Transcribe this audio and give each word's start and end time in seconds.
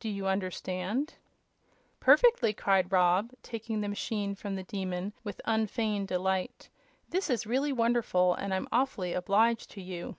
Do 0.00 0.08
you 0.08 0.26
understand?" 0.26 1.14
"Perfectly!" 2.00 2.52
cried 2.52 2.90
Rob, 2.90 3.30
taking 3.44 3.80
the 3.80 3.88
machine 3.88 4.34
from 4.34 4.56
the 4.56 4.64
Demon 4.64 5.12
with 5.22 5.40
unfeigned 5.44 6.08
delight. 6.08 6.68
"This 7.10 7.30
is 7.30 7.46
really 7.46 7.72
wonderful, 7.72 8.34
and 8.34 8.52
I'm 8.52 8.66
awfully 8.72 9.12
obliged 9.12 9.70
to 9.70 9.80
you!" 9.80 10.16